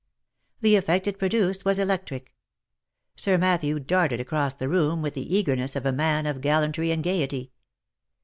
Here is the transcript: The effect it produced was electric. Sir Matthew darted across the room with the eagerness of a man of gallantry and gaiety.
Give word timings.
The 0.61 0.77
effect 0.77 1.05
it 1.05 1.19
produced 1.19 1.63
was 1.63 1.77
electric. 1.77 2.33
Sir 3.15 3.37
Matthew 3.37 3.77
darted 3.79 4.19
across 4.19 4.55
the 4.55 4.67
room 4.67 5.03
with 5.03 5.13
the 5.13 5.35
eagerness 5.37 5.75
of 5.75 5.85
a 5.85 5.91
man 5.91 6.25
of 6.25 6.41
gallantry 6.41 6.89
and 6.89 7.03
gaiety. 7.03 7.51